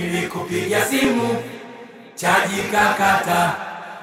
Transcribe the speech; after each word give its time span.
Nilikupigia 0.00 0.84
simu 0.84 1.36
chaji 2.14 2.62
kakata, 2.72 3.52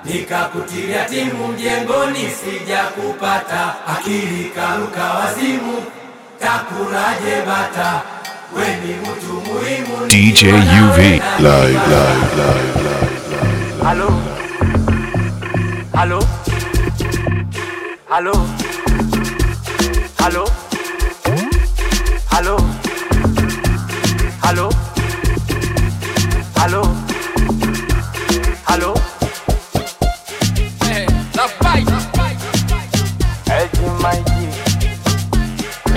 nikakutilia 0.06 1.06
timu 1.06 1.48
mjengoni, 1.48 2.20
sija 2.30 2.84
kupata 2.84 3.76
akili 3.88 4.52
karuka 4.56 5.04
wazimu, 5.14 5.84
takulaje 6.40 7.42
bata, 7.48 8.02
we 8.56 8.68
ni 8.68 8.94
mtu 8.94 9.34
muhimu. 9.34 10.08
DJ 10.08 10.44
UV. 10.44 10.98
Live, 10.98 11.22
live, 11.40 12.36
live, 12.36 12.80
live. 12.84 13.84
Halo, 13.84 14.12
halo, 15.96 16.24
halo, 18.10 18.36
halo, 20.18 20.48
halo, 22.30 22.60
halo, 22.60 22.62
halo, 26.70 26.84
halo. 28.66 28.94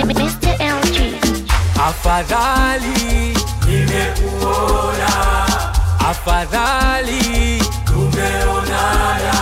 Mr. 0.03 0.53
LG. 0.59 0.97
Afadhali 1.79 3.37
nimekuona, 3.67 5.11
afadhali 6.09 7.63
tumeonana, 7.85 9.33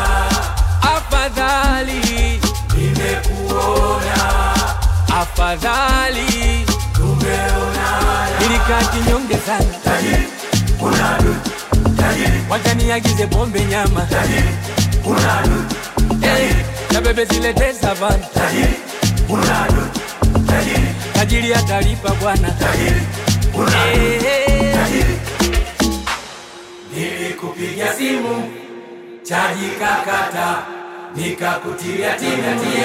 afadhali 0.81 2.41
nimekuona, 2.75 4.19
afadhali 5.21 6.65
tumeonana. 6.93 8.39
Nilikaa 8.39 8.83
kinyonge 8.91 9.37
sana, 9.45 9.75
tajiri 10.81 11.35
bombe 11.97 12.41
wacha 12.49 12.73
niagize 12.73 13.27
pombe 13.27 13.65
nyama, 13.65 14.01
tajiri 14.01 14.49
unadu, 15.05 15.63
tajiri 16.21 16.65
tajiri 21.13 21.53
atalipa 21.53 22.09
bwana. 22.09 22.51
Tajiri 22.51 23.01
simu 27.97 28.43
chaji 29.23 29.69
kakata. 29.79 30.55
Nikakutilia 31.15 32.13
timu 32.13 32.37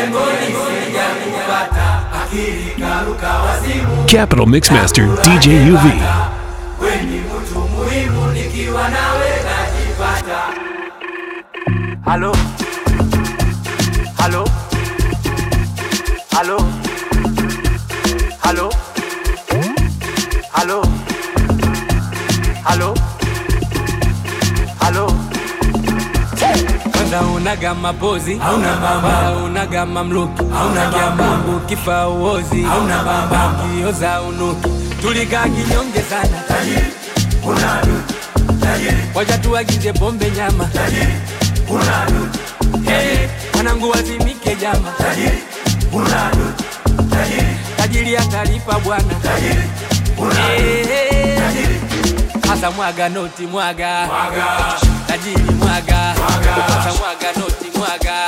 ngoni 0.09 0.47
sija 0.47 1.05
kupata 1.25 2.01
akili 2.23 2.71
karuka 2.81 3.29
wazimu. 3.39 4.05
Capital 4.07 4.47
Mixmaster 4.47 5.05
DJ 5.23 5.47
UV. 5.73 5.85
We 6.81 7.03
ni 7.03 7.19
mtu 7.21 7.59
muhimu 7.59 8.33
nikiwa 8.33 8.89
nawe 8.89 9.29
najipata. 9.47 10.41
Halo? 12.05 12.37
Halo? 14.19 14.49
Halo? 16.33 16.59
Halo? 18.43 18.73
Halo? 20.53 20.83
Halo? 22.65 22.95
Halo? 24.81 25.13
Kwanza 26.93 27.21
unaga 27.21 27.75
mapozi 27.75 28.39
hauna 28.39 28.77
mama 28.77 29.33
unaga 29.45 29.87
mamluki 29.87 30.43
hauna 30.53 30.91
kiambangu 30.91 31.61
kifa 31.61 32.09
uozi 32.09 32.63
hauna 32.63 33.03
bamba 33.05 33.55
kioza 33.77 34.23
unuki 34.23 34.69
tulikaa 35.01 35.43
kinyonge 35.49 36.03
sana 36.11 36.39
tajiri 36.49 36.87
unadu 37.45 38.03
tajiri 38.61 38.97
wacha 39.15 39.39
tuagize 39.39 39.93
pombe 39.93 40.31
nyama. 40.31 40.65
Tajiri 40.65 41.13
hey, 42.87 43.29
mwanangu 43.55 43.91
wazimike 43.91 44.55
jama. 44.55 44.93
Tajiri 44.99 45.39
unadu 45.93 46.53
tajiri 47.11 47.57
tajiri 47.77 48.17
atalipa 48.17 48.79
bwana. 48.81 49.15
Tajiri 49.23 49.63
unadu 50.19 50.37
tajiri 51.39 51.81
hasa 52.49 52.71
mwaga 52.71 53.09
noti 53.09 53.47
mwaga. 53.47 54.09
Tajiri 55.07 55.53
mwaga. 55.53 55.97
Hasa 55.97 56.93
mwaga 56.99 57.33
noti 57.41 57.79
mwaga 57.79 58.27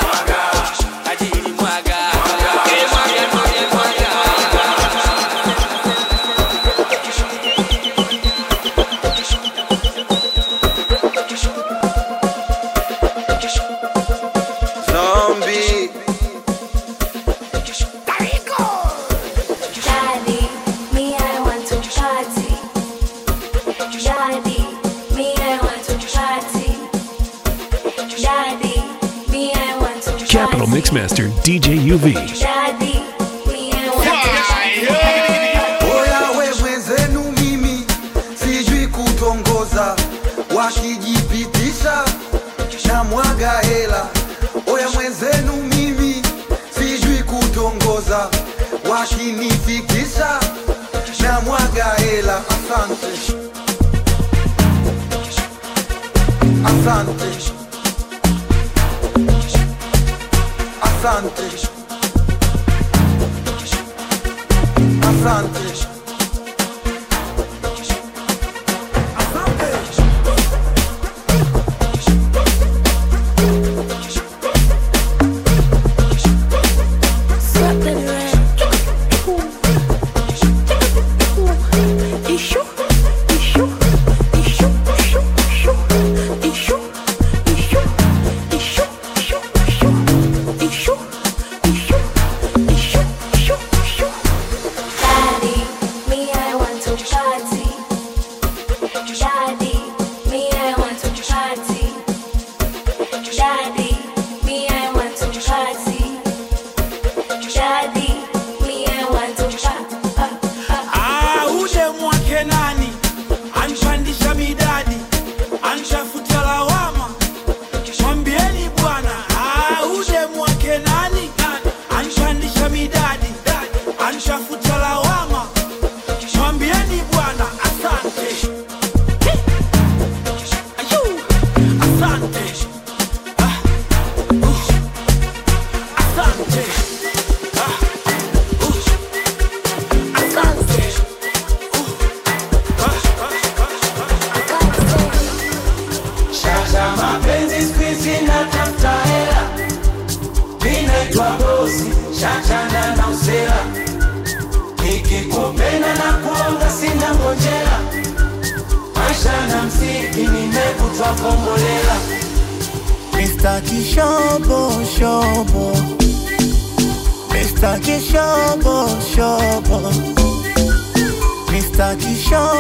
DJ 31.49 31.81
UV. 31.81 32.58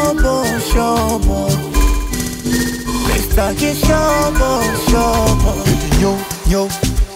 Kishobo 0.08 0.44
Shobo 0.72 1.50
Mr. 3.08 3.76
shobo 3.76 4.62
Shobo 4.90 5.52
Nyo 6.00 6.18
nyo 6.48 6.68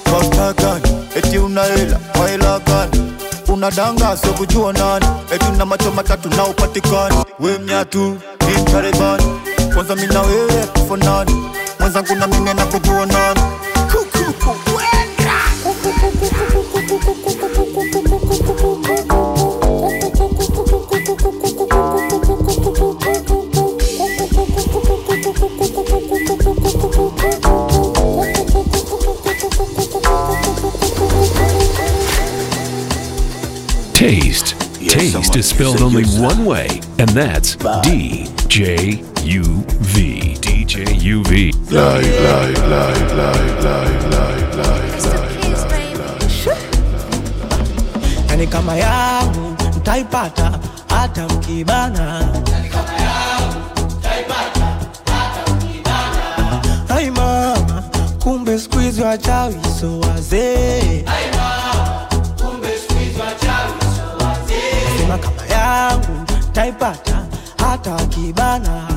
Pasta 0.05 0.53
gani 0.53 1.07
eti 1.17 1.39
una 1.39 1.63
hela 1.65 1.99
kwa 2.17 2.29
hela 2.29 2.59
gani 2.61 3.13
unadanga 3.49 4.17
sio 4.17 4.33
kujua 4.33 4.73
nani 4.73 5.07
eti 5.35 5.47
una 5.55 5.67
macho 5.67 5.91
matatu 5.93 6.29
na 6.29 6.45
upatikani 6.47 7.17
we 7.41 7.59
mnyatu 7.59 8.19
ni 8.47 8.63
mtarebani 8.63 9.25
kwanza 9.75 9.97
mina 9.97 10.23
wewe 10.23 10.67
kufanani 10.67 11.51
mwenzangu 11.81 12.15
na 12.15 12.27
mimi 12.27 12.55
na 12.55 12.67
kujua 12.67 13.07
nani 13.07 13.41
Taste. 18.53 19.12
Christ 35.33 35.51
is 35.51 35.57
spelled 35.57 35.81
only 35.81 36.05
one 36.21 36.45
way, 36.45 36.69
and 36.99 37.09
that's 37.09 37.57
D 37.83 38.29
J 38.49 39.03
U 39.23 39.65
V. 39.81 40.35
D 40.35 40.65
J 40.67 40.93
U 40.95 41.25
V. 41.25 41.53
Kumbe 58.21 58.59
so 58.59 60.01
yangu 65.91 66.25
taipata 66.53 67.25
hata 67.59 68.07
kibana 68.07 68.89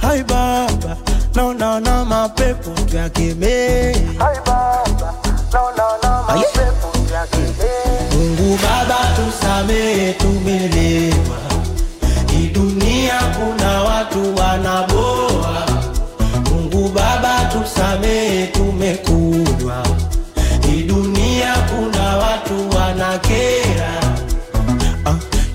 hai 0.00 0.22
baba 0.22 0.96
naonaona 1.34 2.04
mapepo 2.04 2.70
tuyakemee 2.70 3.96
Mungu 8.12 8.58
Baba 8.62 8.98
tusamehe, 9.16 10.12
tumelewa. 10.12 11.38
Hii 12.30 12.48
dunia 12.48 13.20
kuna 13.38 13.82
watu 13.82 14.34
wanaboa. 14.36 14.95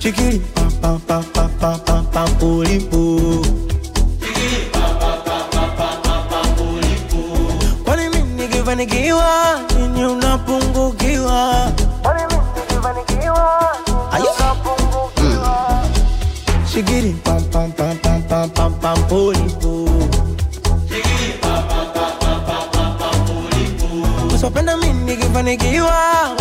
Chiquiri, 0.02 0.38
pa 0.54 0.66
pa 0.82 0.98
pa 1.06 1.18
pa 1.34 1.44
pa 1.60 1.70
pa 1.86 2.02
pa 2.10 2.22
papa 2.34 2.82
Chiquiri, 4.18 4.66
pa 4.74 4.82
pa 4.98 5.10
pa 5.26 5.36
pa 5.54 5.64
pa 5.78 5.88
pa 6.02 6.16
pa 6.30 6.40
puripu. 6.58 7.22
Pale 7.86 8.08
mimi 8.10 8.42
nikivanikiwa, 8.42 9.30
ninyi 9.78 10.04
unapungukiwa. 10.04 11.38
Pale 12.02 12.22
mimi 12.30 12.50
nikivanikiwa, 12.56 13.46
ninyi 13.86 14.28
unapungukiwa. 14.34 15.54
Chiquiri, 16.72 17.12
pa 17.24 17.34
pa 17.52 17.62
pa 17.78 17.86
pa 18.02 18.12
pa 18.28 18.40
pa 18.48 18.64
pa 18.82 18.90
puripu. 19.06 19.86
Chiquiri, 20.90 21.30
pa 21.40 21.54
pa 21.70 21.80
pa 21.94 22.06
pa 22.18 22.32
pa 22.48 22.58
pa 22.74 22.84
pa 22.98 23.08
puripu. 23.26 23.88
Usipenda 24.34 24.76
mimi 24.76 25.14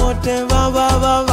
wote 0.01 0.45
ba 0.49 0.61
ba 0.73 0.87
ba. 1.29 1.30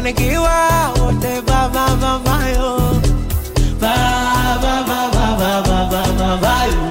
kufanikiwa 0.00 0.88
wote 1.00 1.42
baba 1.42 1.96
baba 2.00 2.48
yo 2.48 3.00
baba 3.80 4.82
baba 4.88 5.10
baba 5.12 5.62
baba 5.62 6.02
baba 6.18 6.64
yo 6.64 6.90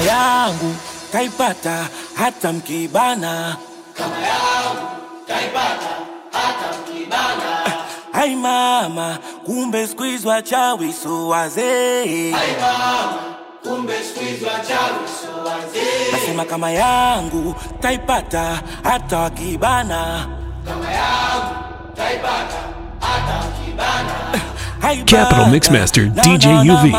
yangu 0.00 0.74
kaipata 1.12 1.88
hata 2.14 2.52
mkibana 2.52 3.56
kama 3.94 4.18
yangu. 4.18 4.53
Ai 8.24 8.34
mama, 8.36 9.18
kumbe 9.44 9.86
siku 9.86 10.02
hizi 10.02 10.28
wachawi 10.28 10.92
so 10.92 11.28
wazee. 11.28 12.34
Ai 12.34 12.56
mama, 12.60 13.14
kumbe 13.62 13.92
siku 14.02 14.20
hizi 14.24 14.44
wachawi 14.44 15.04
so 15.22 15.44
wazee. 15.50 16.12
Nasema 16.12 16.44
kama 16.44 16.70
yangu 16.70 17.54
taipata 17.80 18.62
hata 18.84 19.18
wakibana. 19.18 20.26
Kama 20.68 20.92
yangu 20.92 21.54
taipata 21.96 22.58
hata 23.00 23.34
wakibana. 23.34 24.14
Capital 25.04 25.50
Mixmaster 25.50 26.04
na, 26.14 26.22
DJ 26.22 26.46
UV. 26.46 26.92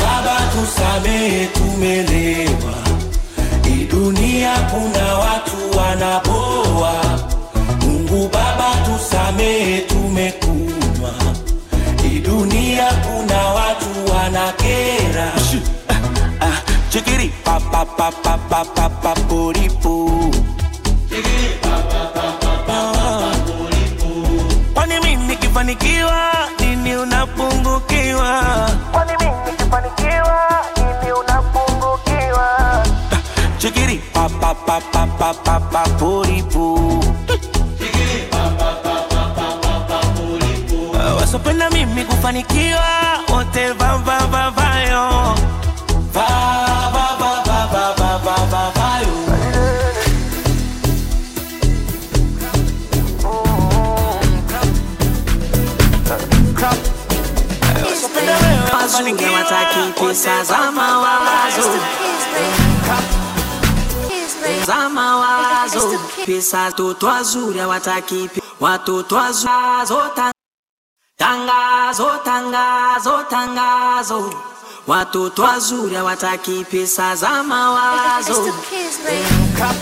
Baba 0.00 0.40
tusamehe 0.52 1.46
tumelea 1.46 2.27
Pa 17.78 17.84
pa 17.86 18.10
pa 18.10 18.34
pa 18.50 18.60
pa 18.74 18.88
pa 18.90 18.90
pa 18.90 19.12
poripo. 19.30 19.94
Kwani 24.74 24.94
mimi 25.00 25.26
nikifanikiwa 25.26 26.20
nini 26.60 26.96
unapungukiwa? 26.96 28.32
Chikiri 33.58 33.98
pa 34.12 34.28
pa 34.28 34.54
pa 34.54 34.80
pa 34.80 35.06
pa 35.06 35.34
pa 35.34 35.60
pa 35.60 35.82
poripo. 35.98 36.78
Wasopenda 41.20 41.70
mimi 41.70 42.04
kufanikiwa 42.04 42.84
wote 43.32 43.72
va 43.72 43.96
Leo 59.04 59.36
atakiti 59.36 60.14
sasa 60.14 60.72
mawazo 60.72 61.62
za 64.66 64.88
mawazo 64.88 65.98
pesa 66.26 66.58
watoto 66.58 67.06
wazuri 67.06 67.58
hawataki 67.58 68.30
watoto 68.60 69.16
wazazo 69.16 70.02
tangazo 71.16 72.10
tangazo 72.24 73.22
tangazo 73.30 74.34
watoto 74.86 75.42
wazuri 75.42 75.94
hawataki 75.94 76.64
pesa 76.70 77.16
za 77.16 77.42
mawazo 77.42 78.52
crop, 79.56 79.76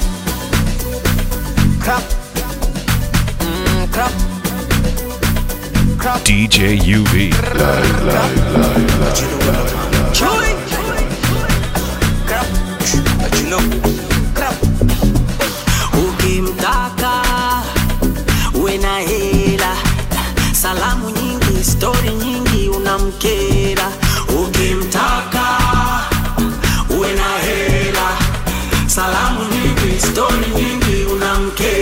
crop, 1.84 2.02
mm, 3.40 3.88
crop. 3.92 4.12
DJ 6.06 6.78
UV. 6.98 7.34
Ukimtaka 15.94 17.12
we 18.62 18.78
na 18.78 18.98
hela, 19.00 19.76
salamu 20.52 21.10
nyingi, 21.10 21.64
stori 21.64 22.10
salamu 28.86 29.42
nyingi, 29.52 30.00
stori 30.00 30.46
nyingi, 30.56 31.04
unamkera. 31.12 31.75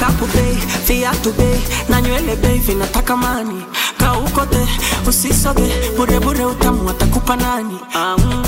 Kapu 0.00 0.26
bei, 0.32 0.56
viatu 0.86 1.32
bei 1.32 1.60
na 1.88 2.00
nywele 2.00 2.36
bei 2.36 2.58
vinatakamani 2.58 3.62
kaukote 3.98 4.66
usisoge 5.08 5.68
burebure, 5.96 6.44
utamu 6.44 6.90
atakupa 6.90 7.36
nani? 7.36 7.78
um, 7.94 8.42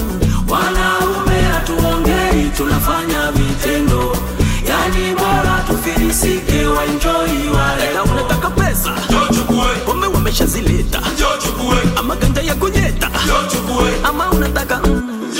wanaume 0.48 1.42
hatuongei, 1.52 2.50
tunafanya 2.56 3.32
vitendo, 3.32 4.16
yani 4.68 5.14
bora 5.14 5.64
tufilisike, 5.68 6.66
waenjoi 6.66 7.48
wale. 7.54 7.92
Pesa? 8.56 8.92
Pombe 9.86 10.06
wameshazileta, 10.06 11.02
amaganja 11.96 12.40
ya 12.42 12.54
kunyeta? 12.54 13.10
Ama 14.04 14.30
unataka 14.30 14.80
mm. 14.86 15.32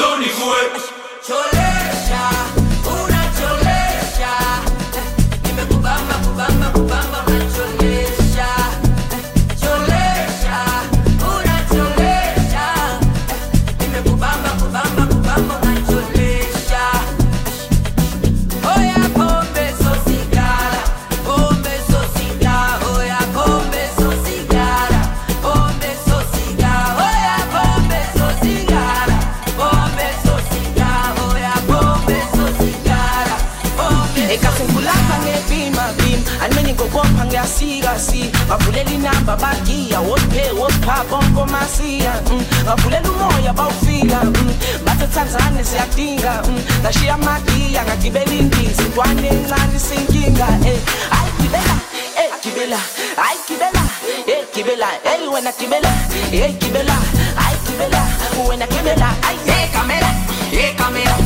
bavulela 38.53 38.91
inamba 38.91 39.37
bagiya 39.37 40.01
wophe 40.01 40.45
wopha 40.61 41.05
bonke 41.11 41.41
omasiya 41.41 42.13
mm. 42.31 42.45
bavulela 42.67 43.11
umoya 43.11 43.53
bawufika 43.53 44.21
mm. 44.25 44.53
bathe 44.85 45.07
thanzane 45.15 45.65
siyadinga 45.65 46.43
mm. 46.49 46.61
ngashiya 46.83 47.15
amagiya 47.15 47.85
ngagibela 47.85 48.35
indiza 48.35 48.83
intwane 48.83 49.29
encane 49.29 49.77
isinkinga 49.77 50.49
ey 50.69 50.75
eh. 50.75 50.81
hayi 51.13 51.33
gibela 51.41 51.77
ey 52.21 52.31
gibela 52.45 52.81
hayi 53.17 53.39
gibela 53.49 53.83
ey 54.27 54.45
gibela 54.55 54.89
ey 55.13 55.29
wena 55.33 55.53
gibela 55.59 55.93
ey 56.33 56.53
gibela 56.61 56.97
hayi 57.41 57.57
gibela 57.67 58.03
wena 58.49 58.67
gibela 58.67 59.09
hayi 59.25 59.39
hey 59.49 59.67
kamera 59.73 60.11
hey 60.51 60.75
kamera. 60.75 61.22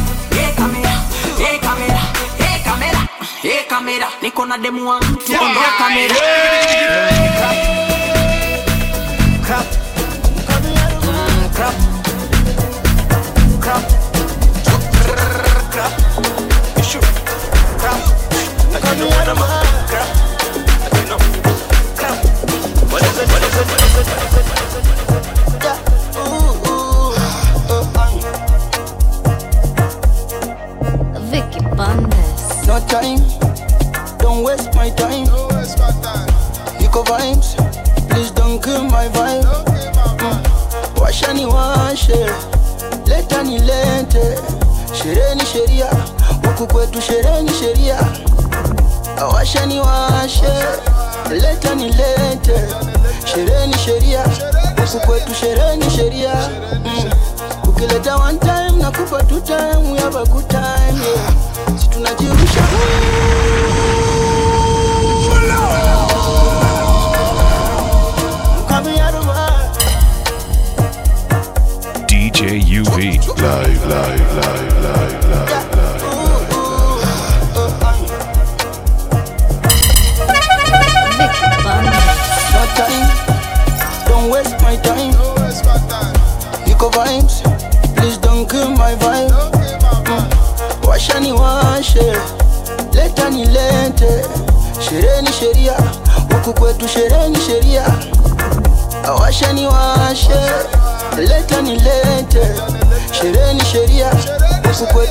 kamera. 3.96 4.08
Niko 4.22 4.46
na 4.46 4.58
demu 4.58 4.88
wangu 4.88 5.16
tuko 5.16 5.48
ndo 5.48 5.60
kamera. 5.78 6.14
bakuta 60.16 60.55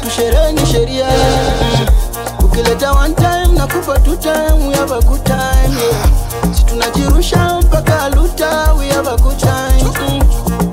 yetu 0.06 0.16
sherehe 0.16 0.52
ni 0.54 0.66
sheria 0.66 1.08
ukileta 2.44 2.92
one 2.92 3.16
time 3.16 3.48
na 3.56 3.68
kufa 3.68 4.00
two 4.00 4.16
time 4.16 4.68
we 4.68 4.74
have 4.76 4.92
a 4.92 5.02
good 5.02 5.24
time 5.24 5.76
yeah. 5.80 6.66
tunajirusha 6.66 7.60
mpaka 7.64 8.04
aluta 8.04 8.74
we 8.74 8.88
have 8.90 9.10
a 9.10 9.18
good 9.18 9.38
time 9.38 9.84
mm. 10.10 10.22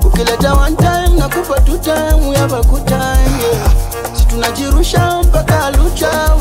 ukileta 0.05 0.53
one 0.53 0.75
time 0.75 1.17
na 1.17 1.29
kufa 1.29 1.59
two 1.61 1.77
time 1.77 2.29
we 2.29 2.35
have 2.35 2.53
a 2.55 2.61
good 2.63 2.85
time 2.85 3.31
yeah. 3.43 3.71
tunajirusha 4.29 5.21
mpaka 5.23 5.65
aluta 5.65 6.32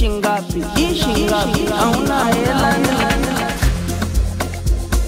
ishi 0.00 0.08
ngapi? 0.08 0.60
Ishi 0.80 1.12
ngapi? 1.28 1.60
Hauna 1.76 2.24
hela? 2.32 2.70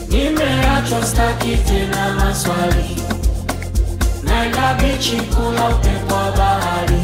Nimeachwa, 0.08 1.00
staki 1.06 1.56
tena 1.66 2.14
maswali, 2.18 2.96
naenda 4.22 4.74
bichi 4.74 5.16
kula 5.32 5.68
upepo 5.68 6.20
bahari, 6.36 7.02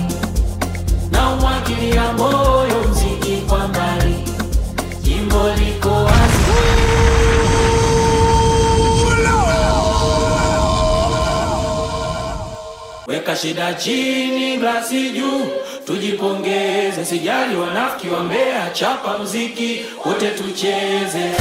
na 1.13 1.31
umwagilia 1.33 2.13
moyo 2.13 2.79
mziki 2.91 3.37
kwa 3.49 3.69
mbali, 3.69 4.15
jimbo 5.03 5.49
liko 5.59 6.09
weka 13.07 13.37
shida 13.37 13.75
chini, 13.75 14.57
glasi 14.59 15.11
juu 15.11 15.68
tujipongeze, 15.89 17.05
sijali 17.05 17.57
wanafiki 17.57 18.09
wa 18.09 18.25
Mbeya, 18.25 18.71
chapa 18.73 19.19
mziki 19.19 19.81
wote 20.07 20.31
tucheze 20.31 21.33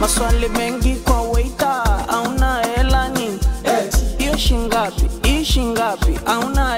Maswali 0.00 0.48
mengi 0.48 0.94
kwa 0.96 1.22
waiter, 1.22 1.82
auna 2.08 2.62
hela 2.76 3.08
nini? 3.08 3.38
Hiyo 4.18 4.36
shilingi? 4.36 4.74
Hii 5.22 5.44
shilingi? 5.44 5.80
Auna 6.26 6.76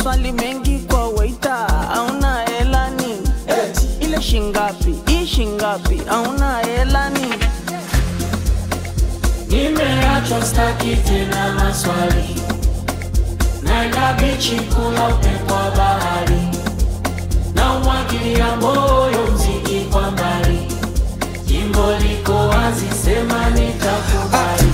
maswali 0.00 0.32
mengi 0.32 0.78
kwa 0.78 1.08
waita, 1.08 1.66
auna 1.94 2.44
elani 2.60 3.16
hey. 3.46 4.06
ile 4.06 4.22
shingapi? 4.22 4.94
Hii 5.06 5.26
shingapi, 5.26 6.02
auna 6.10 6.62
elani 6.62 7.34
nimeachwa 9.48 10.44
staki 10.44 10.96
tena 10.96 11.52
maswali, 11.52 12.36
naenda 13.62 14.12
bichi 14.12 14.56
kula 14.60 15.08
upepo 15.08 15.54
wa 15.54 15.70
bahari, 15.70 16.42
na 17.54 17.72
umwagilia 17.74 18.56
moyo 18.56 19.26
mziki 19.34 19.80
kwa 19.92 20.10
mbali, 20.10 20.58
jimbo 21.46 21.92
liko 21.96 22.32
wazi, 22.48 22.86
sema 23.04 23.50
nitakubali. 23.50 24.72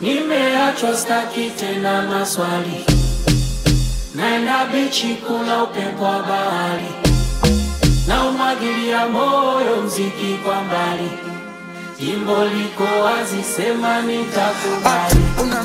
Nimeachwa 0.00 0.96
staki 0.96 1.50
tena 1.50 2.02
maswali, 2.02 2.84
naenda 4.14 4.66
bichi 4.66 5.14
kuna 5.14 5.62
upepo 5.64 6.04
wa 6.04 6.22
bahari, 6.22 6.90
na 8.08 8.24
umwagilia 8.24 9.06
moyo 9.08 9.82
mziki 9.84 10.38
kwa 10.44 10.62
mbali 10.64 11.25
jimbo 12.06 12.44
liko 12.44 12.84
wazi, 13.04 13.42
sema 13.42 14.02
nitakubali 14.02 15.20
ah, 15.52 15.55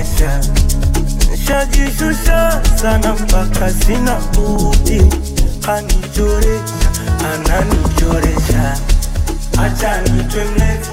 ananikomesha. 0.00 0.40
Nishajishusha 1.30 2.62
sana 2.82 3.14
mpaka 3.14 3.70
sina 3.70 4.16
budi, 4.34 5.02
anichoresha, 5.68 6.74
ananichoresha. 7.34 8.76
Acha 9.58 10.00
nitwe 10.02 10.44
mlevi, 10.44 10.86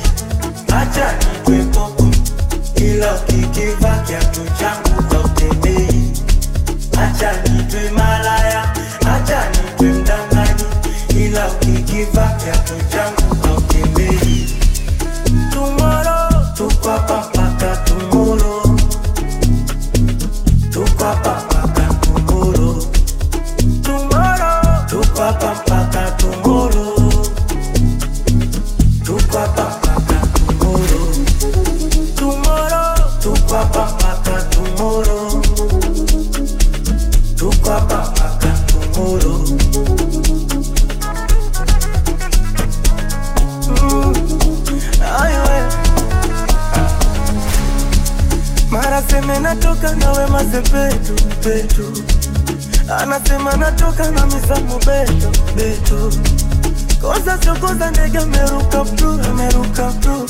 acha 0.67 1.13
nitwe 1.13 1.65
popo, 1.65 2.07
ila 2.75 3.13
ukikiva 3.15 3.89
kiatu 4.07 4.41
changu 4.59 5.03
hautembei. 5.13 6.11
Acha 7.01 7.31
nitwe 7.43 7.89
malaya, 7.91 8.63
acha 8.99 9.49
nitwe 9.49 9.87
mdanganyi, 9.87 10.63
ila 11.25 11.47
ukikiva 11.47 12.27
kiatu 12.43 12.73
changu 12.91 13.47
hautembei. 13.47 14.53
Tomorrow, 15.53 16.45
tuko 16.57 16.89
hapa 16.89 17.23
natoka 53.77 54.11
na 54.11 54.25
misamu 54.25 54.79
beto 54.85 55.29
beto. 55.55 56.11
Kosa 57.01 57.37
sio 57.41 57.55
kosa, 57.55 57.91
ndege 57.91 58.17
ameruka 58.17 58.83
pru 58.85 59.09
ameruka 59.29 59.91
pru. 60.01 60.27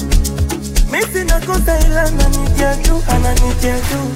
misi 0.92 1.12
sina 1.14 1.40
kosa 1.40 1.80
ila 1.80 2.02
ananijia 2.04 2.76
juu 2.76 3.02
ananijia 3.08 3.76
juu, 3.80 4.10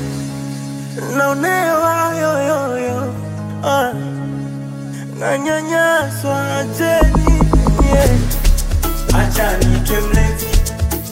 naonewa 1.17 2.13
yoyoyo 2.21 3.13
ah. 3.63 3.93
Nanyanyaswa 5.19 6.57
acheni 6.57 7.39
yeah. 7.93 8.09
Acha 9.13 9.57
nitwe 9.57 10.01
mlevi, 10.01 10.47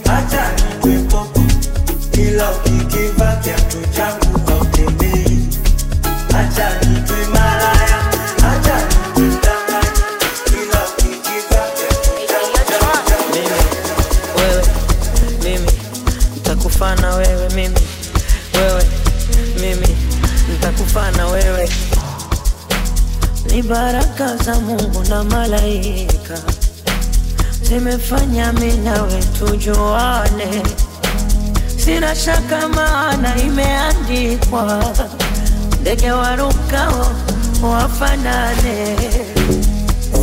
acha 0.05 0.51
nitwe 0.55 0.97
popo, 1.09 1.41
ila 2.13 2.49
ni 23.59 23.63
baraka 23.67 24.37
za 24.37 24.55
Mungu 24.59 25.03
na 25.09 25.23
malaika. 25.23 26.39
Zimefanya 27.61 28.53
mimi 28.53 28.77
nawe 28.77 29.23
tujuane, 29.39 30.63
sina 31.85 32.15
shaka 32.15 32.69
maana 32.69 33.35
imeandikwa, 33.41 34.83
ndege 35.81 36.11
warukao 36.11 37.11
wafanane. 37.63 38.97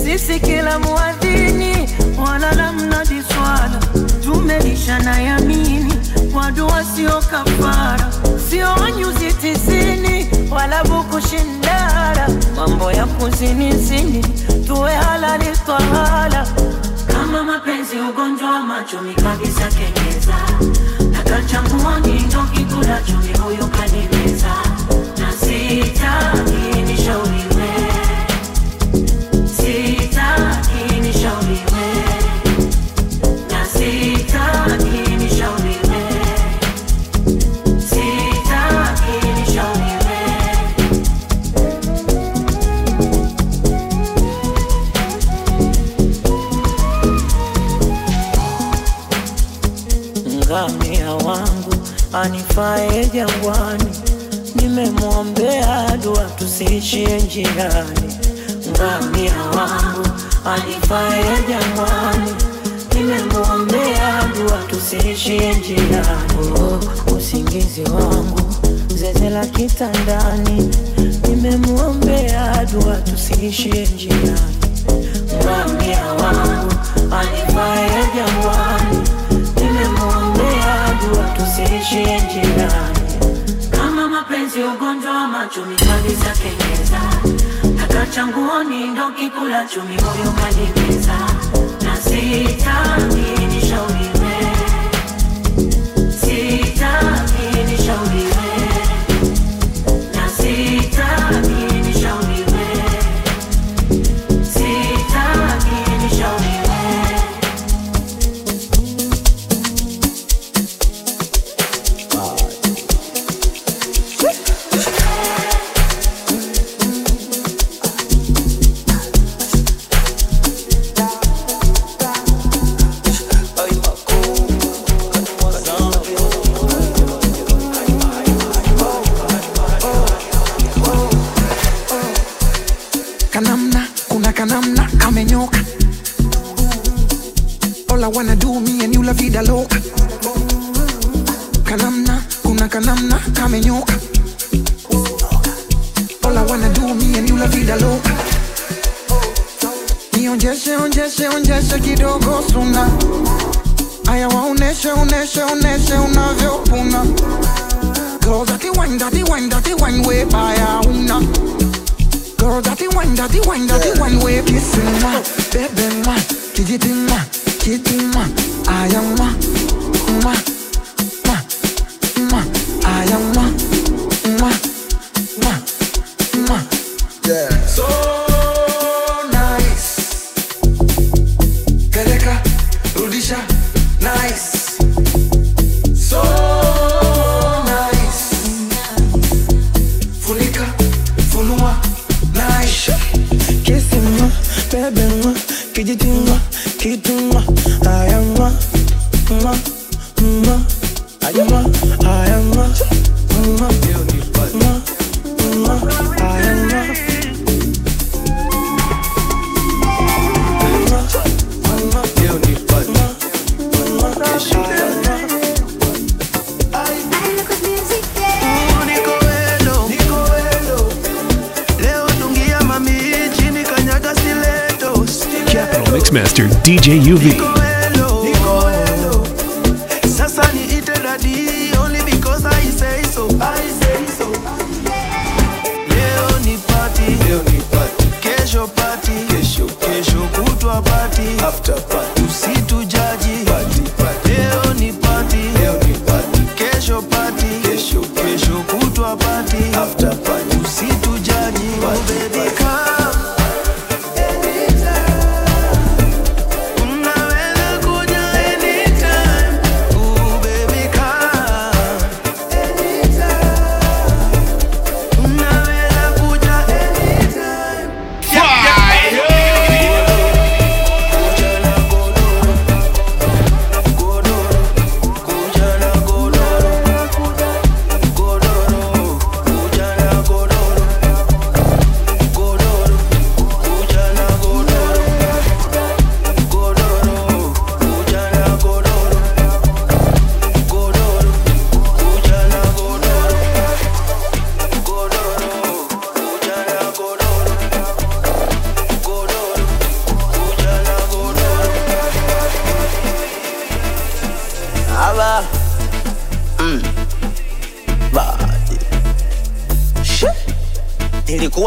Sisi 0.04 0.40
kila 0.40 0.78
muadhini 0.78 1.88
wala 2.26 2.52
la 2.54 2.72
mnadi 2.72 3.22
swala 3.34 3.80
tumelishana 4.24 5.20
yamini 5.22 5.94
kwa 6.32 6.50
dua 6.52 6.84
sio 6.84 7.22
kafara. 7.30 8.10
Sio 8.50 8.88
nyuzi 8.98 9.32
tisini 9.32 10.28
wala 10.50 10.84
buku 10.84 11.20
shindara 11.20 12.28
mambo 12.56 12.92
ya 12.92 13.06
kuzinizini 13.06 14.22
tuwe 14.66 14.94
halali 14.94 15.46
twahala. 15.66 16.46
Kama 17.06 17.42
mapenzi 17.44 17.96
ugonjwa 18.10 18.50
wa 18.50 18.60
macho 18.60 19.00
mikabisa 19.02 19.68
kengeza 19.68 20.34
nakachambua 21.12 21.98
ndo 22.00 22.42
kikulacho, 22.54 23.12
chumi 23.12 23.38
huyu 23.38 23.66
kanimeza 23.68 24.54
na 25.18 25.32
sitaki 25.32 26.65
jangwani, 53.16 53.90
nimemwombea 54.54 55.96
dua 56.02 56.24
tusiishie 56.38 57.20
njiani. 57.20 58.14
Ngamia 58.70 59.32
wangu 59.56 60.08
anifae 60.44 61.24
jangwani, 61.48 62.30
nimemwombea 62.94 64.28
dua 64.36 64.58
tusiishie 64.70 65.54
njiani. 65.54 66.52
Oh, 66.60 66.80
usingizi 67.16 67.82
wangu 67.82 68.40
zeze 68.94 69.30
la 69.30 69.46
kitandani, 69.46 70.70
nimemwombea 71.28 72.66
dua 72.72 72.96
tusiishie 72.96 73.86
njiani. 73.94 74.56
Ngamia 75.42 76.04
wangu 76.06 76.72
anifae 77.12 77.90
jangwani, 78.16 79.08
nimemwombea 79.56 80.98
dua 81.00 81.24
tusiishie 81.24 82.20
njiani. 82.20 83.05
Mapenzi 84.16 84.62
ugonjwa 84.62 85.12
wa 85.12 85.28
macho 85.28 85.64
mikabisa 85.64 86.30
kengeza 86.30 87.00
Nakachanguoni 87.76 88.86
ndo 88.86 89.10
kikula 89.10 89.64
chumi 89.64 89.96
moyo 89.96 90.32
kanimeza 90.32 91.14
Na 91.84 91.96
sitaki 91.96 93.46
nishauriwe 93.46 93.95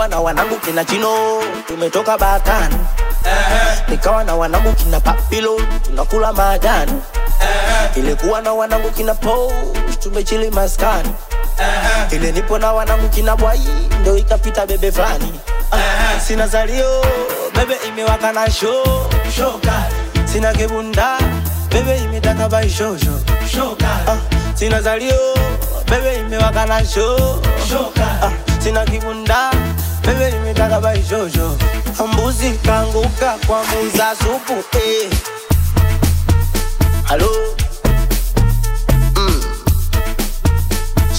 na 0.10 0.20
wanangu 0.20 0.56
kina 0.56 0.86
Chino, 0.86 1.42
tumetoka 1.68 2.18
batani. 2.18 2.76
Uh-huh. 3.24 3.90
nikawa 3.92 4.24
na 4.24 4.36
wanangu 4.36 4.74
kina 4.74 5.00
Papilo, 5.00 5.62
tunakula 5.86 6.34
majani. 6.34 6.92
Uh-huh. 6.92 8.00
ilikuwa 8.00 8.42
na 8.42 8.54
wanangu 8.54 8.92
kina 8.92 9.14
Po, 9.16 9.52
tumechili 10.00 10.50
maskani. 10.50 11.10
Uh-huh. 11.58 12.16
ile 12.16 12.32
nipo 12.32 12.58
na 12.58 12.74
wanangu 12.74 13.10
kina 13.10 13.36
Bwai, 13.36 13.62
ndo 14.02 14.18
ikapita 14.18 14.66
bebe 14.66 14.92
fulani 14.92 15.40
uh-huh. 15.72 16.20
sina 16.28 16.48
zalio. 16.48 17.06
Bebe 17.56 17.76
imewaka 17.88 18.32
na 18.34 18.52
show 18.52 18.84
show 19.36 19.60
kali, 19.60 20.28
sina 20.32 20.54
kibunda. 20.54 21.18
Bebe 21.70 21.98
imetaka 21.98 22.50
bai 22.50 22.70
show 22.70 22.98
show 22.98 23.20
show 23.54 23.76
kali, 23.76 24.08
uh, 24.08 24.14
ah, 24.14 24.18
sina 24.56 24.82
zalio. 24.82 25.36
Bebe 25.90 26.20
imewaka 26.20 26.66
na 26.66 26.86
show 26.86 27.18
show 27.70 27.92
kali, 27.94 28.08
uh, 28.22 28.24
ah, 28.24 28.62
sina 28.64 28.86
kibunda. 28.86 29.52
Bebe 30.06 30.32
nimetaka 30.32 30.82
bai 30.82 31.00
jojo. 31.10 31.58
Mbuzi 32.14 32.52
kanguka 32.66 33.36
kwa 33.48 33.64
muza 33.64 34.16
supu 34.16 34.78
eh. 34.78 35.10
Halo 37.04 37.30
mm. 39.16 39.44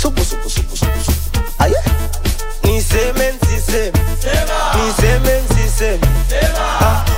Supu 0.02 0.24
supu 0.24 0.50
supu 0.50 0.76
supu 0.76 1.00
supu. 1.04 1.38
Aye. 1.58 1.74
Niseme 2.64 3.32
nsiseme 3.32 3.92
Niseme 4.86 5.40
nsiseme 5.40 6.06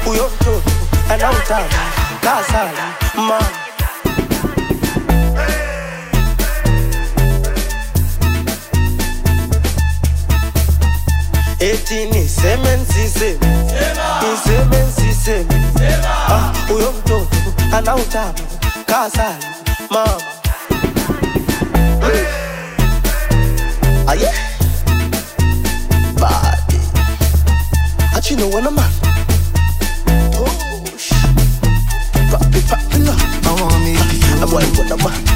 Huyo 0.05 0.25
ah, 0.25 0.29
mtoto 0.35 0.63
ana 1.11 1.31
utamu 1.31 1.69
kasala 2.21 2.95
mama. 3.15 3.41
uthi 11.93 12.07
nisebenzise 12.07 13.39
nisebenzise 14.23 15.47
ah, 16.29 16.53
uyo 16.75 16.93
mtoto 16.93 17.29
anautama 17.77 18.35
kasani 18.87 19.45
mama. 19.91 20.21
Aye. 24.07 24.33
Badi. 26.21 26.81
Achinowana 28.17 28.71
mani 28.71 28.95
Oh, 30.39 30.49
papi, 32.31 32.61
papi, 32.61 32.99
no. 32.99 33.13
I 33.13 33.63
want 33.63 33.85
me. 33.85 33.97
I 34.41 34.45
want 34.53 34.65
to 34.65 34.83
put 34.83 34.89
the. 34.89 35.32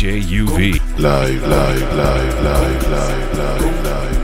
DJ 0.00 0.22
UV. 0.22 0.80
Live, 0.98 1.42
live, 1.46 1.82
live, 1.94 2.42
live, 2.42 2.88
live, 2.88 3.38
live, 3.38 3.84
live. 3.84 4.19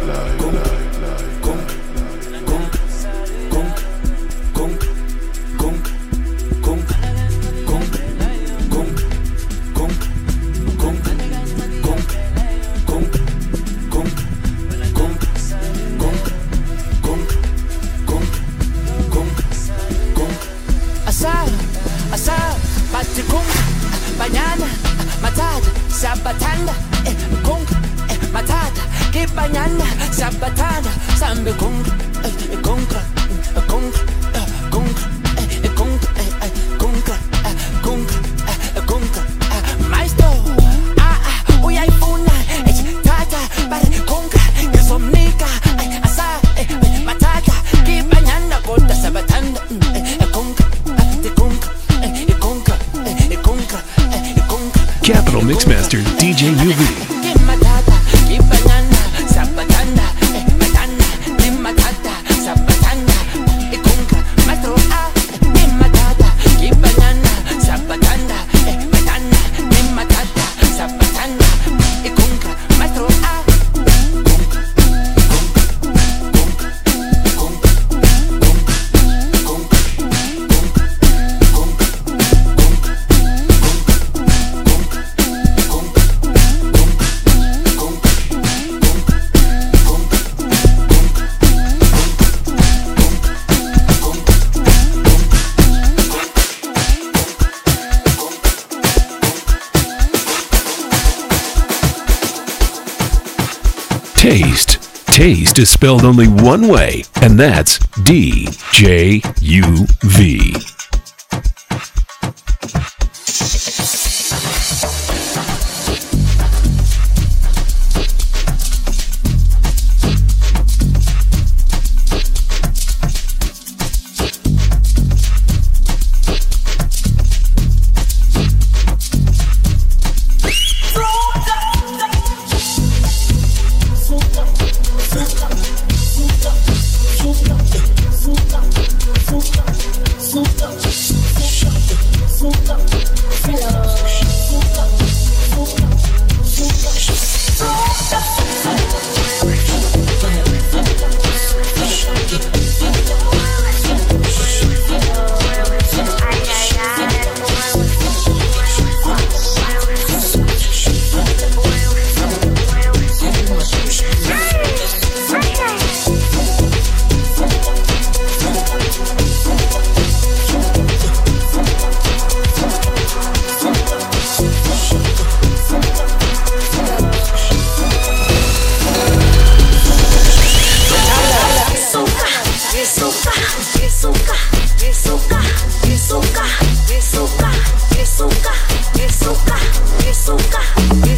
Taste 105.27 105.59
is 105.59 105.69
spelled 105.69 106.05
only 106.05 106.29
one 106.29 106.69
way, 106.69 107.03
and 107.21 107.37
that's 107.37 107.81
D 108.05 108.47
J 108.71 109.21
U 109.41 109.85
V. 110.05 110.76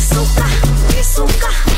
Pisuca, 0.09 0.45
pisuca. 0.89 1.78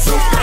so 0.00 0.39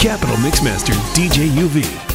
Capital 0.00 0.38
Mixmaster 0.38 0.94
DJ 1.12 1.50
UV. 1.62 2.09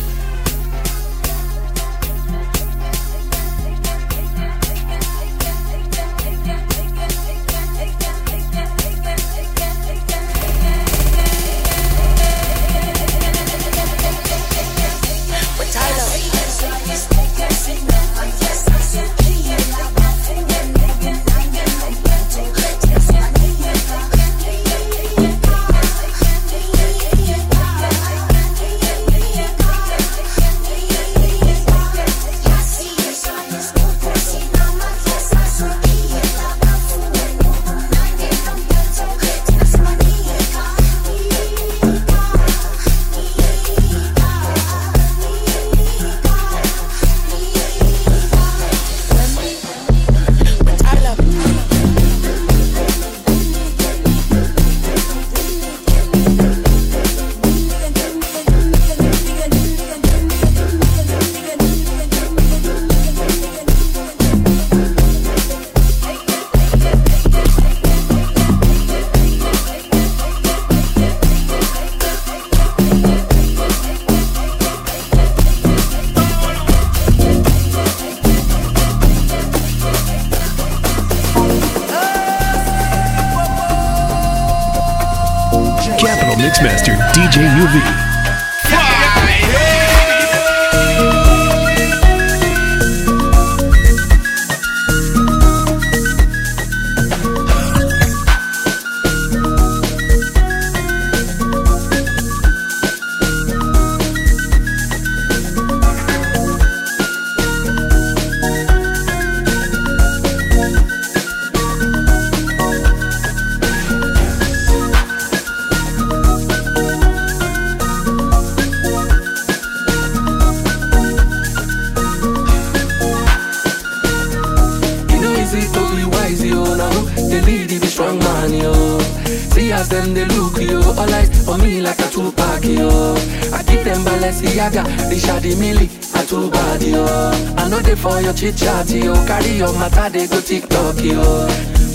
dey 140.15 140.27
go 140.27 140.39
tiktok 140.41 140.97
yo 141.03 141.47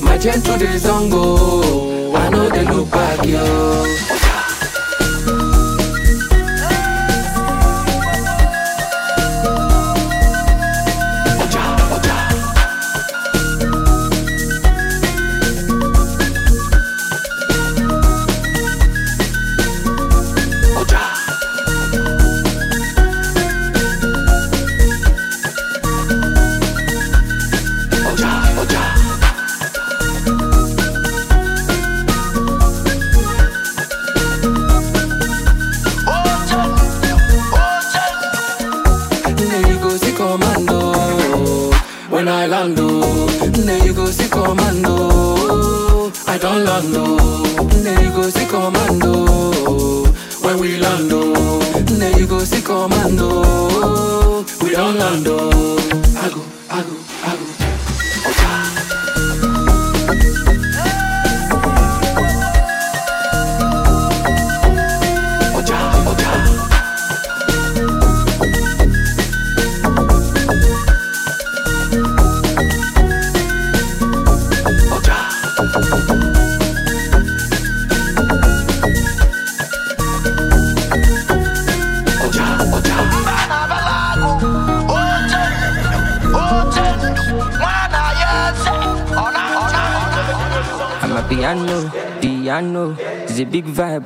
my 0.02 0.18
gen 0.18 0.40
today 0.42 0.78
don 0.84 1.08
go 1.10 1.24
i 2.14 2.28
no 2.30 2.48
dey 2.50 2.64
look 2.64 2.90
back 2.90 3.24
yo. 3.26 3.69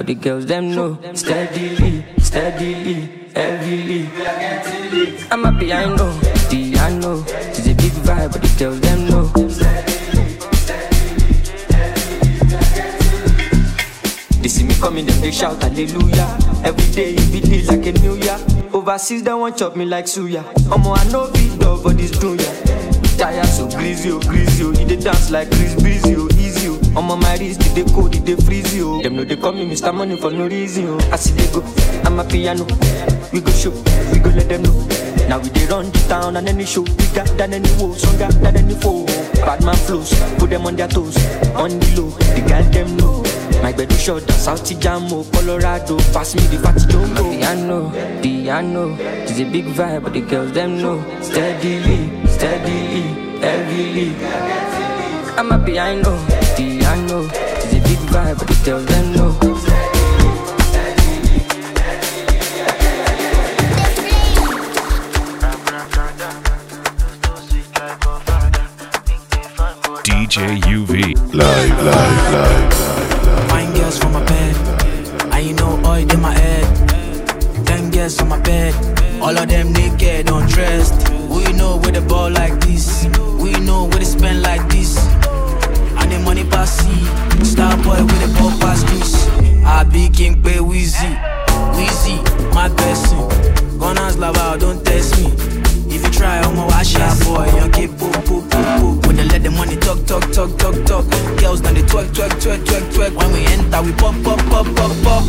But 0.05 0.09
the 0.09 0.15
girls 0.15 0.47
them 0.47 0.75
know. 0.75 0.99
Steadily, 1.15 2.05
steadily, 2.19 3.09
heavily. 3.35 4.09
I'm 5.31 5.45
a 5.47 5.59
piano, 5.59 6.19
piano. 6.51 7.25
It's 7.49 7.67
a 7.67 7.75
big 7.75 7.93
vibe, 8.05 8.33
but 8.33 8.43
the 8.43 8.55
girls 8.59 8.81
them 8.81 9.09
know. 9.09 9.25
They 14.43 14.49
see 14.49 14.65
me 14.65 14.75
coming, 14.75 15.07
then 15.07 15.21
they 15.23 15.31
shout 15.31 15.63
hallelujah. 15.63 16.39
Every 16.65 16.93
day 16.95 17.15
it 17.15 17.33
be 17.33 17.41
lit 17.41 17.67
like 17.69 17.87
a 17.87 17.93
new 18.01 18.15
year. 18.17 18.39
Overseas 18.75 19.23
they 19.23 19.33
want 19.33 19.57
chop 19.57 19.75
me 19.77 19.87
like 19.87 20.05
suya. 20.07 20.43
Omo 20.69 20.97
I 20.99 21.05
know 21.11 21.31
big 21.33 21.59
dog 21.59 21.83
for 21.83 21.95
this 21.95 22.11
dunya. 22.11 22.51
Tire 23.17 23.45
so 23.45 23.69
greasy, 23.71 24.11
oh 24.11 24.21
greasy, 24.21 24.65
oh. 24.65 24.73
You 24.73 24.87
dey 24.87 24.97
dance 24.97 25.31
like 25.31 25.49
Chris 25.51 25.75
Breezy, 25.81 26.17
oh 26.17 26.29
oh. 26.95 27.01
Omo 27.01 27.21
my 27.21 27.37
wrist, 27.37 27.61
it 27.67 27.75
dey 27.75 27.93
cold, 27.93 28.15
it 28.15 28.25
dey 28.25 28.37
freeze, 28.37 28.75
oh. 28.83 29.03
Them 29.03 29.17
know 29.17 29.25
they 29.25 29.37
call 29.37 29.53
me 29.53 29.67
Mr. 29.67 29.95
Money 29.95 30.17
for 30.17 30.31
no 30.31 30.47
reason, 30.47 30.87
oh. 30.89 31.11
I 31.13 31.17
see 31.17 31.33
they 31.35 31.53
go, 31.53 31.63
I'm 32.05 32.19
a 32.19 32.25
piano. 32.25 32.67
We 33.33 33.41
go 33.41 33.51
show, 33.53 33.71
we 34.13 34.19
go 34.21 34.31
let 34.31 34.49
them 34.49 34.63
know. 34.63 34.87
Now 35.29 35.39
we 35.41 35.49
dey 35.51 35.67
run 35.67 35.91
the 35.91 35.99
town 36.09 36.37
and 36.37 36.49
any 36.49 36.65
show 36.65 36.85
bigger 36.85 37.25
than 37.37 37.55
any 37.55 37.71
woe, 37.79 37.95
stronger 37.95 38.29
than 38.39 38.57
any 38.57 38.75
foe. 38.75 39.07
Bad 39.45 39.65
man 39.65 39.77
flows, 39.77 40.13
put 40.39 40.51
them 40.51 40.67
on 40.67 40.77
their 40.77 40.89
toes, 40.89 41.17
on 41.55 41.71
the 41.79 42.01
low. 42.01 42.11
The 42.11 42.45
girl 42.47 42.63
them 42.71 42.97
know. 42.97 43.21
My 43.63 43.73
bed 43.73 43.91
is 43.91 44.03
short, 44.03 44.29
South 44.31 44.63
Jamo, 44.79 45.25
Colorado. 45.33 45.97
Pass 46.13 46.35
me 46.35 46.43
the 46.49 46.59
fatty 46.59 46.87
jumbo. 46.87 47.31
Piano, 47.33 47.91
piano. 48.23 48.95
It's 49.01 49.39
a 49.41 49.45
big 49.45 49.65
vibe, 49.67 50.03
but 50.05 50.13
the 50.13 50.21
girls 50.21 50.53
them 50.53 50.77
know. 50.83 51.01
Steadily, 51.23 52.11
steadily, 52.27 53.03
heavily. 53.41 54.15
I'm 55.39 55.51
a 55.51 55.59
piano, 55.65 56.13
piano. 56.95 57.29
It's 57.33 57.73
a 57.73 57.81
big 57.81 57.99
vibe, 58.11 58.39
but 58.39 58.49
the 58.49 58.63
girls 58.65 58.87
them 58.87 59.13
know. 59.13 59.33
DJ 70.05 70.61
UV. 70.63 71.15
Live, 71.33 71.83
live, 71.83 72.33
live. 72.33 72.75
Fine 73.51 73.73
girls 73.75 73.99
from 73.99 74.13
my 74.13 74.25
bed. 74.25 74.57
I 75.33 75.39
you 75.41 75.55
know 75.55 75.81
oil 75.85 76.11
in 76.11 76.21
my 76.21 76.33
head. 76.33 77.67
Ten 77.67 77.91
girls 77.91 78.21
on 78.21 78.29
my 78.29 78.41
bed. 78.41 78.75
All 79.21 79.37
of 79.37 79.49
them 79.49 79.73
naked, 79.73 80.31
undressed. 80.31 81.11
We 81.29 81.53
know 81.53 81.79
where 81.79 81.93
the 81.93 82.03
ball 82.03 82.31
like 82.31 82.61
this. 82.61 83.07
We 83.43 83.53
know 83.61 83.85
where 83.85 83.99
they 83.99 84.05
spend 84.05 84.43
like 84.43 84.69
this. 84.69 84.74
Star 87.45 87.77
boy 87.79 88.03
with 88.03 88.21
the 88.21 88.37
ball 88.39 88.51
pass 88.59 88.83
this. 88.85 89.29
I 89.65 89.85
be 89.85 90.09
king 90.09 90.43
pay 90.43 90.59
Weezy. 90.59 91.13
Weezy, 91.77 92.17
my 92.55 92.69
person. 92.69 93.79
Gunners 93.79 94.19
lava, 94.19 94.59
don't 94.59 94.85
test 94.85 95.19
me. 95.19 95.33
If 95.95 96.03
you 96.03 96.11
try, 96.11 96.39
I'ma 96.41 96.67
wash 96.67 96.95
ya 96.95 97.15
boy. 97.25 97.47
Young 97.57 97.71
kid, 97.71 97.91
poop, 97.99 98.13
poop, 98.25 98.51
poop, 98.51 98.67
poop. 98.81 99.07
When 99.07 99.17
they 99.17 99.25
let 99.25 99.43
the 99.43 99.51
money 99.51 99.77
talk, 99.77 100.05
talk, 100.07 100.25
talk, 100.33 100.57
talk, 100.59 100.75
talk. 100.87 101.05
Girls 101.39 101.61
now 101.63 101.73
they 101.73 101.83
twerk, 101.83 102.09
twerk, 102.17 102.33
twerk, 102.43 102.61
twerk, 102.65 102.85
twerk. 102.93 103.15
When 103.15 103.33
we 103.33 103.47
enter, 103.47 103.83
we 103.83 103.93
pop, 103.93 104.15
pop, 104.25 104.39
pop, 104.51 104.67
pop, 104.77 104.93
pop. 105.03 105.25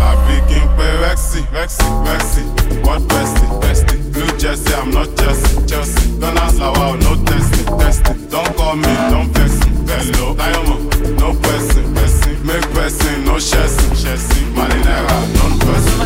I 0.00 0.14
begin 0.26 0.68
pay 0.76 0.94
Rexy, 1.04 1.42
Rexy, 1.52 1.86
Rexy. 2.06 2.44
What 2.86 3.02
bestie, 3.02 3.48
bestie? 3.60 4.12
Blue 4.12 4.38
Jersey, 4.38 4.74
I'm 4.74 4.90
not 4.90 5.08
Chelsea, 5.16 5.66
Chelsea. 5.66 6.22
Ask 6.22 6.58
like 6.58 7.00
no 7.00 7.24
testing, 7.24 7.78
testing. 7.78 8.28
Don't 8.28 8.56
call 8.56 8.76
me, 8.76 8.94
don't 9.10 9.28
vex 9.32 9.66
me. 9.66 9.67
Hello, 10.00 10.32
Diamond, 10.32 11.18
no 11.18 11.34
pressing, 11.42 11.92
pressing. 11.92 12.46
Make 12.46 12.62
pressing, 12.70 13.24
no 13.24 13.40
chasing, 13.40 13.96
chasing. 13.96 14.46
Marinera, 14.54 15.16
non 15.34 15.58
pressing. 15.58 16.00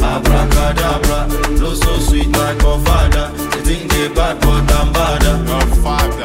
Abracadabra, 0.00 1.28
flow 1.58 1.74
so 1.74 1.98
sweet 1.98 2.28
like 2.28 2.58
my 2.58 2.78
father. 2.84 3.32
They 3.50 3.74
think 3.74 3.90
they 3.90 4.08
bad, 4.08 4.40
but 4.40 4.72
I'm 4.72 4.92
badder. 4.92 5.36
Your 5.50 5.66
father. 5.82 6.23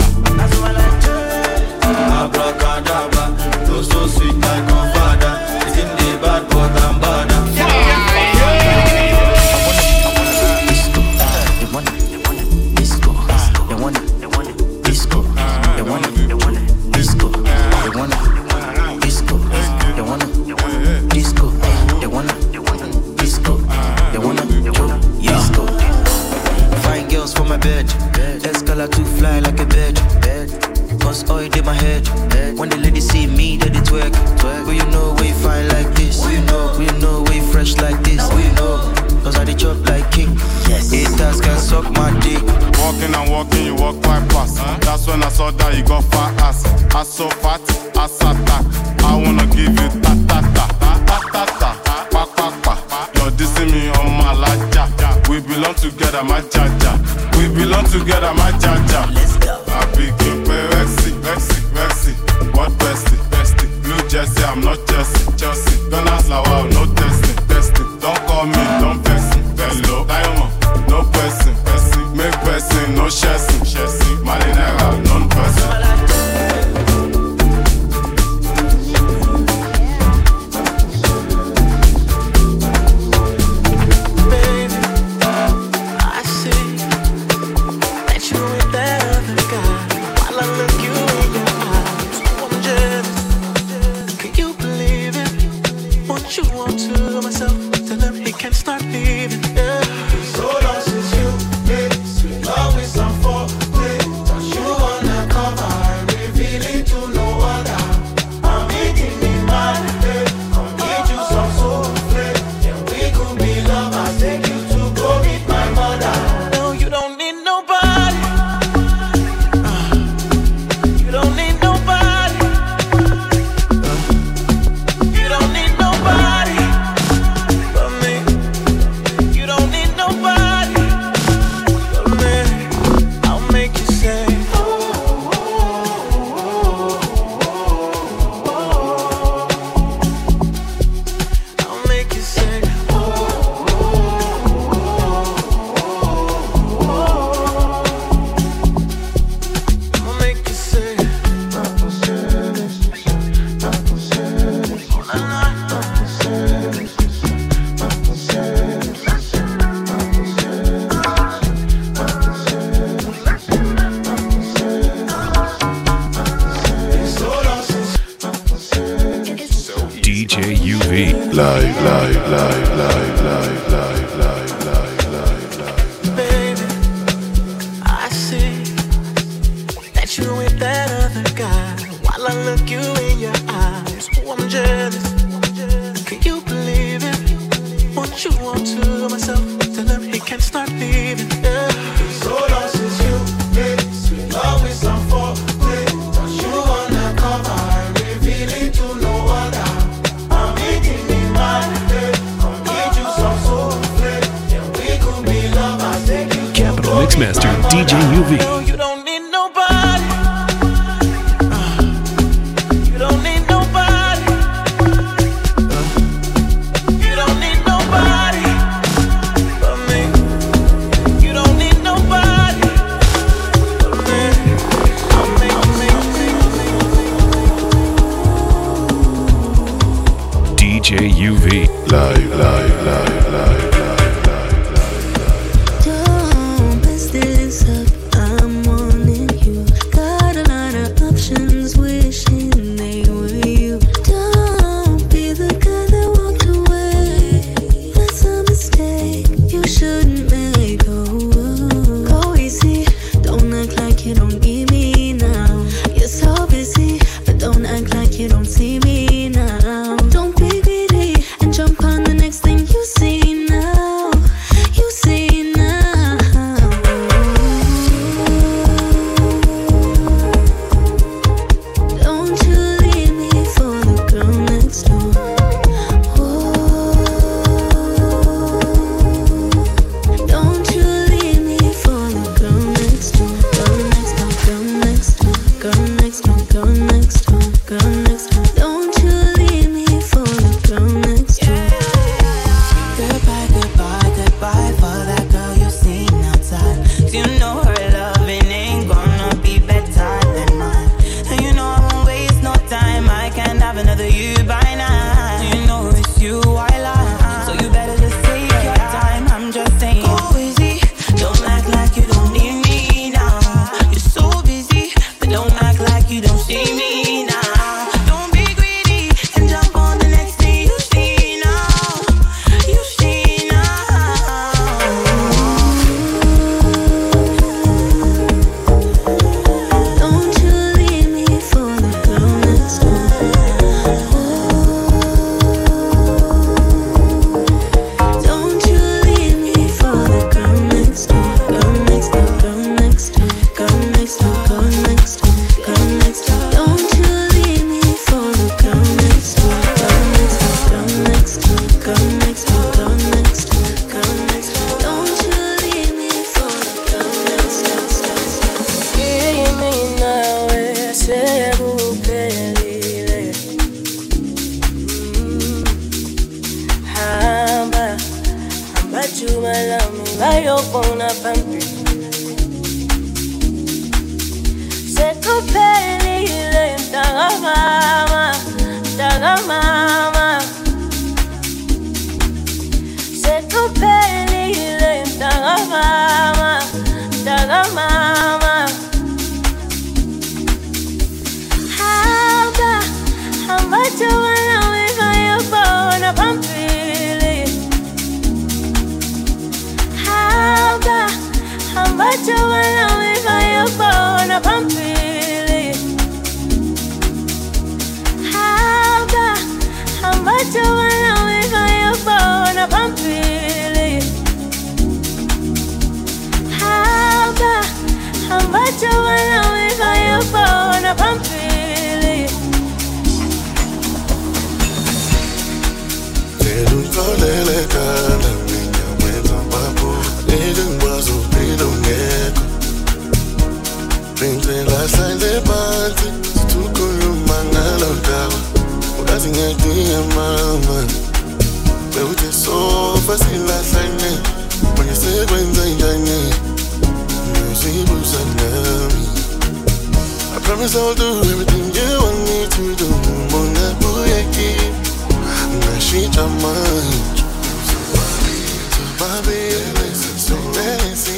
And 43.20 43.32
walking, 43.32 43.66
you 43.66 43.76
walk 43.76 44.02
quite 44.02 44.24
fast. 44.32 44.56
That's 44.80 45.06
when 45.06 45.22
I 45.24 45.30
saw 45.30 45.52
that 45.52 45.76
you 45.76 45.84
got 45.84 46.06
fat 46.06 46.40
ass. 46.40 46.64
Ass 46.96 47.10
so 47.10 47.28
fat, 47.44 47.60
ass 47.98 48.16
attack. 48.22 48.64
I 49.04 49.12
wanna 49.20 49.46
give 49.52 49.76
you 49.76 49.90
ta 50.00 50.16
ta 50.30 50.40
ta 50.56 50.66
ta 51.04 51.20
ta 51.34 51.44
ta 51.60 52.08
pa 52.12 52.24
pa 52.26 52.48
pa. 52.64 53.12
You're 53.16 53.32
dissing 53.32 53.72
me 53.76 53.90
on 54.00 54.16
my 54.16 54.32
laja. 54.32 54.88
We 55.28 55.42
belong 55.42 55.76
together, 55.76 56.24
my 56.24 56.40
jaja. 56.48 56.96
We 57.36 57.52
belong 57.54 57.86
together, 57.92 58.34
my 58.36 58.52
jaja. 58.56 59.12
Let's 59.14 59.36
go. 59.36 59.64
I 59.68 59.84
begin 60.00 60.40
eh, 60.40 60.48
pay 60.48 60.64
Rexy, 60.72 61.12
Rexy, 61.20 61.60
Rexy. 61.76 62.14
What 62.56 62.72
bestie, 62.80 63.20
bestie? 63.32 63.68
Blue 63.84 64.00
Jersey, 64.08 64.44
I'm 64.46 64.62
not 64.62 64.80
Chelsea. 64.88 65.90
Don't 65.90 66.08
ask 66.08 66.30
like 66.30 66.46
wow, 66.48 66.64
no 66.72 66.86
testing, 66.96 67.19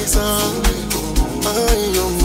Ay, 0.04 1.92
yo 1.94 2.21